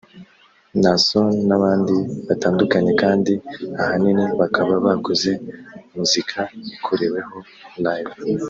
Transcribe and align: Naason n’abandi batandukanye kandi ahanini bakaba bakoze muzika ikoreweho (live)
Naason 0.81 1.29
n’abandi 1.47 1.95
batandukanye 2.27 2.91
kandi 3.01 3.33
ahanini 3.81 4.25
bakaba 4.39 4.73
bakoze 4.85 5.29
muzika 5.95 6.39
ikoreweho 6.75 7.37
(live) 7.85 8.13